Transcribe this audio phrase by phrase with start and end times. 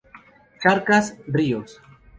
[0.63, 1.69] Charcas, ríos.